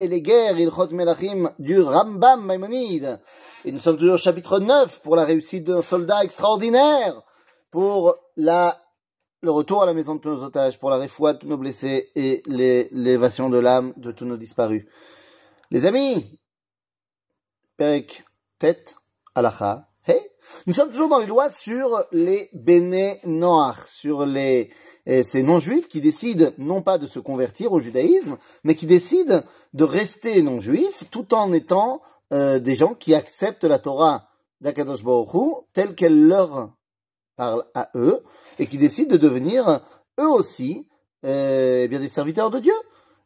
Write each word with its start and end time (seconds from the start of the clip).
et 0.00 0.08
les 0.08 0.22
guerres, 0.22 0.58
Ilchot 0.58 0.88
Melachim 0.90 1.52
du 1.58 1.80
Rambam 1.80 2.44
Maimonide. 2.44 3.20
Et 3.64 3.72
nous 3.72 3.80
sommes 3.80 3.96
toujours 3.96 4.14
au 4.14 4.18
chapitre 4.18 4.60
9 4.60 5.02
pour 5.02 5.16
la 5.16 5.24
réussite 5.24 5.64
d'un 5.64 5.82
soldat 5.82 6.22
extraordinaire, 6.22 7.22
pour 7.70 8.16
la, 8.36 8.80
le 9.40 9.50
retour 9.50 9.82
à 9.82 9.86
la 9.86 9.94
maison 9.94 10.14
de 10.14 10.20
tous 10.20 10.30
nos 10.30 10.44
otages, 10.44 10.78
pour 10.78 10.90
la 10.90 10.98
réfoua 10.98 11.34
de 11.34 11.38
tous 11.38 11.48
nos 11.48 11.56
blessés 11.56 12.10
et 12.14 12.42
l'élévation 12.46 13.50
de 13.50 13.58
l'âme 13.58 13.92
de 13.96 14.12
tous 14.12 14.24
nos 14.24 14.36
disparus. 14.36 14.86
Les 15.70 15.84
amis, 15.84 16.40
Perek 17.76 18.24
Tet 18.58 18.84
Alacha, 19.34 19.88
hey, 20.06 20.20
nous 20.66 20.74
sommes 20.74 20.90
toujours 20.90 21.08
dans 21.08 21.18
les 21.18 21.26
lois 21.26 21.50
sur 21.50 22.04
les 22.12 22.48
Béné 22.52 23.20
Noach, 23.24 23.88
sur 23.88 24.24
les 24.24 24.70
ces 25.08 25.42
non-juifs 25.42 25.88
qui 25.88 26.00
décident 26.00 26.50
non 26.58 26.82
pas 26.82 26.98
de 26.98 27.06
se 27.06 27.18
convertir 27.18 27.72
au 27.72 27.80
judaïsme, 27.80 28.36
mais 28.62 28.74
qui 28.74 28.86
décident 28.86 29.42
de 29.72 29.84
rester 29.84 30.42
non-juifs 30.42 31.04
tout 31.10 31.34
en 31.34 31.52
étant 31.52 32.02
euh, 32.32 32.58
des 32.58 32.74
gens 32.74 32.94
qui 32.94 33.14
acceptent 33.14 33.64
la 33.64 33.78
Torah 33.78 34.28
d'Akadosh 34.60 35.02
telle 35.72 35.94
qu'elle 35.94 36.26
leur 36.26 36.74
parle 37.36 37.64
à 37.74 37.90
eux 37.94 38.22
et 38.58 38.66
qui 38.66 38.76
décident 38.76 39.10
de 39.10 39.16
devenir 39.16 39.80
eux 40.20 40.28
aussi 40.28 40.86
euh, 41.24 41.88
eh 41.90 41.98
des 41.98 42.08
serviteurs 42.08 42.50
de 42.50 42.58
Dieu. 42.58 42.74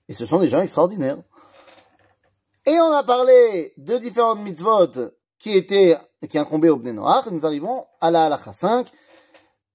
Et 0.08 0.14
ce 0.14 0.24
sont 0.24 0.38
des 0.38 0.48
gens 0.48 0.62
extraordinaires. 0.62 1.18
Et 2.64 2.78
on 2.78 2.92
a 2.92 3.02
parlé 3.02 3.72
de 3.76 3.98
différentes 3.98 4.40
mitzvot 4.40 5.10
qui 5.38 5.56
étaient 5.56 5.96
qui 6.30 6.38
incombaient 6.38 6.68
au 6.68 6.76
Bnei 6.76 6.92
Noach. 6.92 7.26
Nous 7.32 7.44
arrivons 7.44 7.86
à 8.00 8.12
la 8.12 8.26
halacha 8.26 8.52
5 8.52 8.86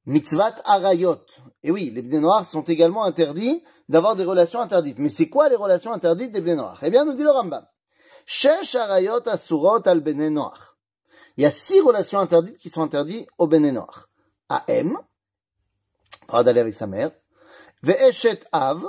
mitzvat 0.08 0.56
arayot. 0.66 1.20
Et 1.64 1.70
oui, 1.70 1.92
les 1.94 2.02
bnei 2.02 2.20
noirs 2.20 2.46
sont 2.46 2.64
également 2.64 3.04
interdits 3.04 3.64
d'avoir 3.90 4.16
des 4.16 4.24
relations 4.24 4.62
interdites. 4.62 4.98
Mais 5.00 5.10
c'est 5.10 5.30
quoi 5.30 5.50
les 5.50 5.56
relations 5.56 5.94
interdites 5.94 6.32
des 6.32 6.42
bnei 6.42 6.56
noirs? 6.56 6.80
Eh 6.82 6.90
bien, 6.90 7.06
nous 7.06 7.14
dit 7.14 7.24
le 7.24 7.32
Rambam. 7.32 7.66
Shesh 8.26 8.76
arayot 8.76 9.28
asurot 9.28 9.88
al 9.88 10.00
bnei. 10.00 10.34
Il 11.38 11.44
y 11.44 11.46
a 11.46 11.52
six 11.52 11.80
relations 11.82 12.20
interdites 12.20 12.58
qui 12.58 12.70
sont 12.70 12.82
interdites 12.82 13.28
aux 13.38 13.48
bnei 13.48 13.72
noirs. 13.72 14.10
Aem, 14.68 14.98
pas 16.28 16.44
d'aller 16.44 16.62
avec 16.62 16.74
sa 16.74 16.88
mère. 16.88 17.12
Ve'eshet 17.84 18.40
av, 18.52 18.88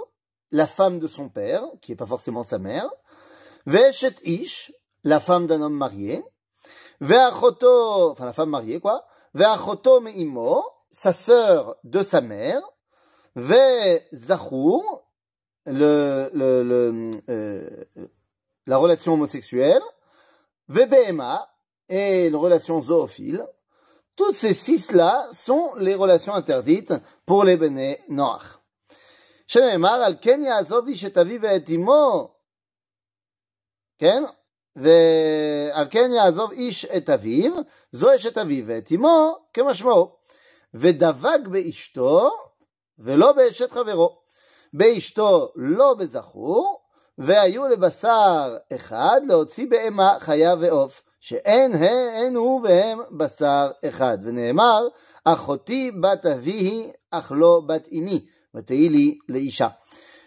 la 0.51 0.67
femme 0.67 0.99
de 0.99 1.07
son 1.07 1.29
père, 1.29 1.63
qui 1.83 1.93
n'est 1.93 1.97
pas 1.97 2.07
forcément 2.07 2.43
sa 2.43 2.59
mère. 2.59 2.89
Ve'eshet 3.67 4.15
ish, 4.25 4.73
la 5.05 5.21
femme 5.21 5.47
d'un 5.47 5.61
homme 5.63 5.75
marié. 5.75 6.25
Ve'achoto, 7.01 8.13
enfin 8.13 8.25
la 8.25 8.33
femme 8.33 8.51
mariée 8.51 8.81
quoi. 8.81 9.07
Ve'achoto 9.35 10.01
me'imo, 10.01 10.65
sa 10.92 11.14
sœur 11.14 11.78
de 11.84 12.04
sa 12.04 12.22
mère, 12.22 12.62
ve 13.36 14.00
zachour, 14.14 15.04
le, 15.66 16.30
le, 16.34 16.64
le 16.64 17.12
euh, 17.30 17.86
la 18.68 18.78
relation 18.78 19.14
homosexuelle, 19.14 19.82
ve 20.68 20.86
behema, 20.86 21.50
et 21.90 22.28
une 22.28 22.36
relation 22.36 22.82
zoophile. 22.82 23.46
Toutes 24.16 24.36
ces 24.36 24.54
six-là 24.54 25.28
sont 25.32 25.74
les 25.78 25.96
relations 25.96 26.34
interdites 26.34 26.94
pour 27.26 27.44
les 27.44 27.58
béné 27.58 28.00
noirs. 28.10 28.60
שנאמר, 29.48 30.04
על 30.04 30.16
כן 30.22 30.42
יעזוב 30.42 30.88
איש 30.88 31.06
את 31.06 31.18
אביו 31.18 31.42
ואת 31.42 31.70
אמו, 31.70 32.36
כן? 34.00 34.24
ועל 34.76 35.88
כן 35.90 36.12
יעזוב 36.14 36.52
איש 36.52 36.86
את 36.86 37.10
אביו, 37.10 37.54
זו 37.92 38.16
אשת 38.16 38.38
אביו 38.38 38.68
ואת 38.68 38.92
אמו, 38.92 39.38
כמשמעו. 39.54 40.17
ודבק 40.74 41.48
באשתו 41.48 42.30
ולא 43.00 43.32
באשת 43.32 43.72
חברו. 43.72 44.18
באשתו 44.74 45.52
לא 45.56 45.94
בזכור, 45.94 46.80
והיו 47.18 47.68
לבשר 47.68 48.58
אחד 48.76 49.22
להוציא 49.28 49.68
בהמה 49.70 50.18
חיה 50.20 50.56
ועוף, 50.60 51.02
שאין 51.20 51.74
הן 51.74 52.36
הוא 52.36 52.62
והם 52.64 53.00
בשר 53.12 53.72
אחד. 53.88 54.18
ונאמר, 54.24 54.88
אחותי 55.26 55.92
בת 55.92 56.26
אביהי, 56.26 56.92
אך 57.12 57.32
לא 57.36 57.62
בת 57.68 57.88
אמי, 57.92 58.26
ותהי 58.56 58.90
לי 58.90 59.18
לאישה. 59.30 59.68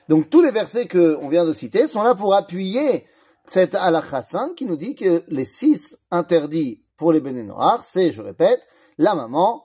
Donc 0.09 0.31
tous 0.31 0.41
les 0.41 0.53
versets 0.53 0.87
qu'on 0.87 1.29
vient 1.29 1.45
de 1.45 1.53
citer 1.53 1.89
sont 1.89 2.05
là 2.05 2.15
pour 2.15 2.33
appuyer 2.35 3.05
cette 3.49 3.75
halakha 3.75 4.23
5 4.23 4.55
qui 4.55 4.65
nous 4.65 4.77
dit 4.77 4.95
que 4.95 5.25
les 5.27 5.45
six 5.45 5.99
interdits 6.13 6.85
pour 6.97 7.13
les 7.13 7.21
béné 7.21 7.43
noirs, 7.43 7.83
c'est, 7.83 8.13
je 8.13 8.23
répète, 8.23 8.61
la 8.99 9.17
maman, 9.17 9.65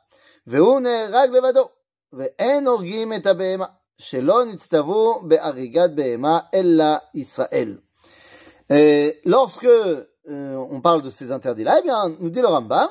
והוא 0.46 0.80
נהרג 0.80 1.30
לבדו, 1.30 1.68
ואין 2.12 2.66
הורגים 2.66 3.12
את 3.12 3.26
הבהמה, 3.26 3.66
שלא 3.98 4.44
נצטוו 4.44 5.22
בהריגת 5.28 5.90
בהמה, 5.90 6.40
אלא 6.54 6.96
ישראל. 7.14 7.78
lorsque 9.24 9.64
euh, 10.28 10.56
on 10.56 10.80
parle 10.80 11.02
de 11.02 11.10
ces 11.10 11.30
interdits-là, 11.30 11.76
eh 11.78 11.82
bien, 11.82 12.16
nous 12.20 12.30
dit 12.30 12.40
le 12.40 12.48
Rambam, 12.48 12.88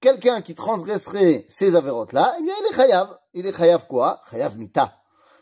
quelqu'un 0.00 0.42
qui 0.42 0.54
transgresserait 0.54 1.46
ces 1.48 1.74
avérotes-là, 1.74 2.34
eh 2.38 2.42
bien, 2.42 2.54
il 2.60 2.72
est 2.72 2.76
chayav. 2.76 3.18
Il 3.34 3.46
est 3.46 3.56
chayav 3.56 3.86
quoi 3.86 4.20
Chayav 4.30 4.58
mita. 4.58 4.94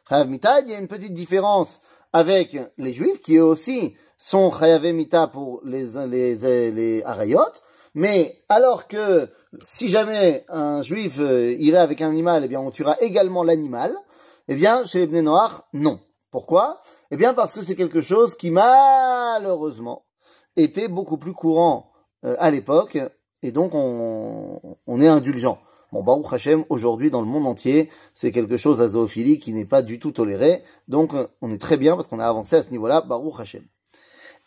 Chayav 0.09 0.28
mita, 0.28 0.61
il 0.61 0.71
y 0.71 0.75
a 0.75 0.78
une 0.78 0.89
petite 0.89 1.15
différence 1.15 1.81
avec 2.12 2.56
les 2.78 2.93
juifs, 2.93 3.21
qui 3.21 3.37
eux 3.37 3.45
aussi 3.45 3.97
sont 4.17 4.53
chayav 4.53 4.84
mita 4.93 5.27
pour 5.27 5.61
les, 5.65 5.87
les, 6.06 6.37
les, 6.37 6.71
les 6.71 7.03
arayot, 7.03 7.41
mais 7.96 8.38
alors 8.50 8.88
que 8.88 9.30
si 9.64 9.88
jamais 9.88 10.46
un 10.50 10.82
juif 10.82 11.18
euh, 11.20 11.54
irait 11.58 11.80
avec 11.80 12.02
un 12.02 12.10
animal, 12.10 12.44
eh 12.44 12.48
bien 12.50 12.60
on 12.60 12.70
tuera 12.70 12.98
également 13.00 13.44
l'animal, 13.44 13.96
eh 14.50 14.56
bien 14.56 14.84
chez 14.84 15.00
les 15.00 15.08
Bnei 15.08 15.22
Noirs, 15.22 15.68
non. 15.74 16.00
Pourquoi? 16.30 16.82
Eh 17.10 17.16
bien 17.16 17.34
parce 17.34 17.54
que 17.56 17.62
c'est 17.62 17.78
quelque 17.78 18.02
chose 18.02 18.36
qui 18.36 18.52
malheureusement 18.52 20.06
était 20.58 20.90
beaucoup 20.90 21.18
plus 21.18 21.32
courant 21.34 21.94
euh, 22.26 22.36
à 22.40 22.52
l'époque, 22.52 22.98
et 23.42 23.52
donc 23.54 23.72
on, 23.74 25.00
est 25.00 25.08
indulgent. 25.08 25.58
Bon, 25.94 26.04
Baruch 26.04 26.34
Hashem, 26.34 26.66
aujourd'hui, 26.68 27.10
dans 27.10 27.22
le 27.22 27.28
monde 27.28 27.48
entier, 27.48 27.90
c'est 28.14 28.34
quelque 28.34 28.58
chose 28.58 28.82
à 28.82 28.90
zoophilie 28.90 29.40
qui 29.40 29.54
n'est 29.54 29.66
pas 29.66 29.82
du 29.82 30.00
tout 30.00 30.12
toléré. 30.12 30.64
Donc, 30.90 31.14
on 31.42 31.54
est 31.54 31.62
très 31.62 31.78
bien 31.78 31.96
parce 31.96 32.08
qu'on 32.08 32.20
a 32.20 32.26
avancé 32.26 32.58
à 32.58 32.64
ce 32.64 32.72
niveau-là. 32.72 33.02
Baruch 33.02 33.40
Hashem. 33.40 33.64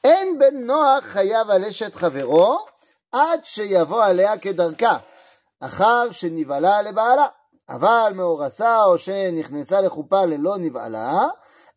En 0.05 0.35
ben 0.35 0.67
עד 3.13 3.45
שיבוא 3.45 4.05
עליה 4.05 4.39
כדרכה, 4.39 4.99
אחר 5.61 6.11
שנבהלה 6.11 6.83
לבעלה. 6.83 7.27
אבל 7.69 8.13
מאורסה 8.15 8.85
או 8.85 8.99
שנכנסה 8.99 9.81
לחופה 9.81 10.25
ללא 10.25 10.59
נבהלה, 10.59 11.27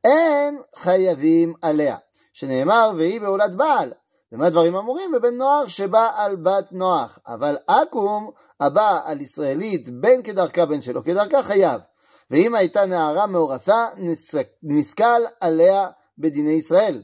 אין 0.03 0.62
חייבים 0.75 1.53
עליה. 1.62 1.97
שנאמר, 2.34 2.91
והיא 2.97 3.22
בעולת 3.22 3.56
בעל. 3.56 3.94
ומה 4.31 4.50
דברים 4.50 4.75
אמורים? 4.75 5.12
בבן 5.12 5.36
נוח 5.36 5.68
שבא 5.68 6.12
על 6.16 6.36
בת 6.36 6.72
נוח. 6.72 7.20
אבל 7.28 7.58
עכו"ם 7.68 8.30
הבא 8.59 9.00
על 9.06 9.22
ישראלית 9.22 9.90
בין 9.90 10.24
כדרכה 10.24 10.66
בין 10.66 10.81
שלא 10.81 11.02
כדרכה 11.02 11.44
חייב. 11.44 11.81
ואם 12.31 12.56
הייתה 12.56 12.86
נערה 12.86 13.28
מאורסה, 13.28 13.88
נסכל 14.64 15.22
עליה 15.40 15.88
בדיני 16.18 16.53
ישראל. 16.53 17.03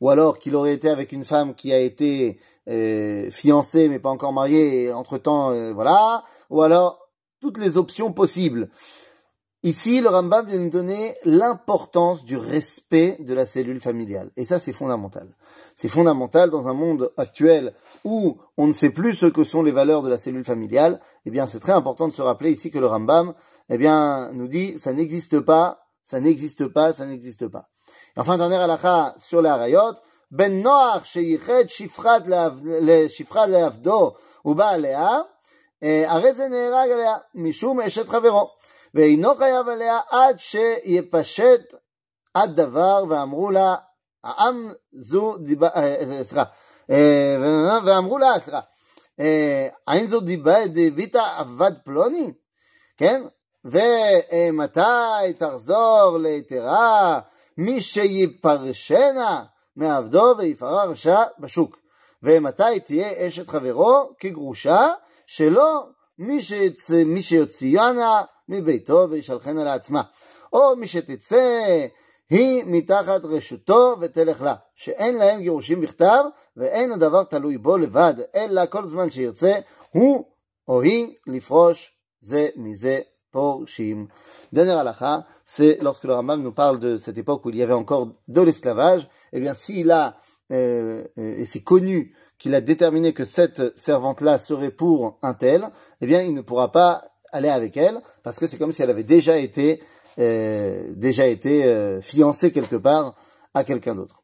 ou 0.00 0.10
alors 0.10 0.38
qu'il 0.38 0.54
aurait 0.56 0.74
été 0.74 0.88
avec 0.88 1.12
une 1.12 1.24
femme 1.24 1.54
qui 1.54 1.72
a 1.72 1.78
été 1.78 2.38
euh, 2.68 3.30
fiancé 3.30 3.88
mais 3.88 3.98
pas 3.98 4.10
encore 4.10 4.32
marié, 4.32 4.92
entre 4.92 5.18
temps, 5.18 5.50
euh, 5.50 5.72
voilà, 5.72 6.24
ou 6.50 6.62
alors 6.62 7.08
toutes 7.40 7.58
les 7.58 7.76
options 7.76 8.12
possibles. 8.12 8.70
Ici, 9.62 10.00
le 10.00 10.08
Rambam 10.08 10.46
vient 10.46 10.60
nous 10.60 10.70
donner 10.70 11.16
l'importance 11.24 12.24
du 12.24 12.36
respect 12.36 13.16
de 13.18 13.34
la 13.34 13.46
cellule 13.46 13.80
familiale. 13.80 14.30
Et 14.36 14.44
ça, 14.44 14.60
c'est 14.60 14.72
fondamental. 14.72 15.34
C'est 15.74 15.88
fondamental 15.88 16.50
dans 16.50 16.68
un 16.68 16.72
monde 16.72 17.12
actuel 17.16 17.74
où 18.04 18.38
on 18.56 18.68
ne 18.68 18.72
sait 18.72 18.90
plus 18.90 19.14
ce 19.14 19.26
que 19.26 19.42
sont 19.42 19.64
les 19.64 19.72
valeurs 19.72 20.02
de 20.02 20.08
la 20.08 20.18
cellule 20.18 20.44
familiale. 20.44 21.00
Eh 21.24 21.30
bien, 21.30 21.48
c'est 21.48 21.58
très 21.58 21.72
important 21.72 22.06
de 22.06 22.12
se 22.12 22.22
rappeler 22.22 22.52
ici 22.52 22.70
que 22.70 22.78
le 22.78 22.86
Rambam, 22.86 23.34
eh 23.68 23.76
bien, 23.76 24.30
nous 24.32 24.46
dit, 24.46 24.78
ça 24.78 24.92
n'existe 24.92 25.40
pas, 25.40 25.80
ça 26.04 26.20
n'existe 26.20 26.68
pas, 26.68 26.92
ça 26.92 27.04
n'existe 27.06 27.48
pas. 27.48 27.68
Et 28.15 28.19
enfin, 28.19 28.37
dernière 28.37 28.61
halakha 28.61 29.15
sur 29.17 29.41
la 29.41 29.55
rayot, 29.55 29.93
ben 30.31 30.61
noach 30.61 31.05
sheyichet 31.05 31.67
shifrat 31.69 32.27
leavdo 33.47 34.15
uba 34.43 34.67
alea, 34.67 35.23
הרי 35.81 36.33
זה 36.33 36.47
נהרג 36.47 36.91
עליה 36.91 37.15
משום 37.35 37.81
אשת 37.81 38.07
חברו, 38.09 38.49
ואינו 38.93 39.35
חייב 39.35 39.67
עליה 39.69 39.99
עד 40.09 40.39
שיפשט 40.39 41.75
עד 42.33 42.55
דבר 42.55 43.03
ואמרו 43.09 43.51
לה, 43.51 43.75
העם 44.23 44.71
זו 44.93 45.37
דיבה, 45.37 45.69
סליחה, 46.23 46.43
ואמרו 47.85 48.17
לה, 48.17 48.39
סליחה, 48.39 48.59
האם 49.87 50.07
זו 50.07 50.19
דיבה 50.19 50.67
דביתא 50.67 51.23
עבד 51.37 51.71
פלוני? 51.85 52.33
כן? 52.97 53.23
ומתי 53.65 55.33
תחזור 55.37 56.17
ליתרה 56.21 57.19
מי 57.58 57.82
שיפרשנה 57.82 59.44
מעבדו 59.76 60.34
ויפרע 60.38 60.84
רשע 60.84 61.22
בשוק? 61.38 61.78
ומתי 62.22 62.80
תהיה 62.84 63.28
אשת 63.28 63.48
חברו 63.48 64.10
כגרושה 64.18 64.88
שלא 65.26 65.86
מי, 66.18 66.40
שיצ... 66.40 66.90
מי 66.90 67.22
שיוציאנה 67.22 68.22
מביתו 68.48 69.06
וישלחנה 69.10 69.64
לעצמה, 69.64 70.02
או 70.52 70.76
מי 70.76 70.86
שתצא 70.86 71.86
היא 72.30 72.64
מתחת 72.66 73.24
רשותו 73.24 73.96
ותלך 74.00 74.42
לה, 74.42 74.54
שאין 74.74 75.16
להם 75.16 75.40
גירושים 75.40 75.80
בכתב, 75.80 76.24
ואין 76.56 76.92
הדבר 76.92 77.24
תלוי 77.24 77.58
בו 77.58 77.76
לבד, 77.76 78.14
אלא 78.34 78.66
כל 78.66 78.88
זמן 78.88 79.10
שירצה 79.10 79.52
הוא 79.90 80.24
או 80.68 80.82
היא 80.82 81.14
לפרוש 81.26 81.92
זה 82.20 82.48
מזה 82.56 82.98
פורשים. 83.30 84.06
Dernière 84.54 84.78
halakha, 84.78 85.24
c'est 85.46 85.78
lorsque 85.80 86.04
le 86.04 86.12
Rambam 86.12 86.42
nous 86.42 86.52
parle 86.52 86.78
de 86.78 86.98
cette 86.98 87.16
époque 87.16 87.46
où 87.46 87.50
il 87.50 87.56
y 87.56 87.62
avait 87.62 87.72
encore 87.72 88.12
de 88.28 88.40
l'esclavage, 88.42 89.08
eh 89.32 89.40
bien 89.40 89.54
s'il 89.54 89.90
a, 89.90 90.16
euh, 90.52 91.04
et 91.16 91.44
c'est 91.46 91.62
connu 91.62 92.14
qu'il 92.38 92.54
a 92.54 92.60
déterminé 92.60 93.12
que 93.12 93.24
cette 93.24 93.78
servante-là 93.78 94.38
serait 94.38 94.70
pour 94.70 95.18
un 95.22 95.34
tel, 95.34 95.68
eh 96.00 96.06
bien, 96.06 96.22
il 96.22 96.34
ne 96.34 96.42
pourra 96.42 96.70
pas 96.72 97.04
aller 97.32 97.48
avec 97.48 97.76
elle, 97.76 98.00
parce 98.22 98.38
que 98.38 98.46
c'est 98.46 98.58
comme 98.58 98.72
si 98.72 98.82
elle 98.82 98.90
avait 98.90 99.04
déjà 99.04 99.38
été, 99.38 99.82
euh, 100.18 100.92
déjà 100.94 101.26
été 101.26 101.64
euh, 101.64 102.00
fiancée 102.00 102.50
quelque 102.50 102.76
part 102.76 103.14
à 103.54 103.64
quelqu'un 103.64 103.94
d'autre. 103.94 104.22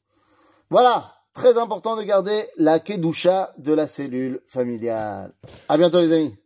Voilà, 0.71 1.15
très 1.35 1.59
important 1.59 1.97
de 1.97 2.03
garder 2.03 2.45
la 2.57 2.81
kedusha 2.81 3.53
de 3.59 3.73
la 3.73 3.87
cellule 3.87 4.43
familiale. 4.47 5.33
À 5.69 5.77
bientôt 5.79 6.01
les 6.01 6.13
amis. 6.13 6.37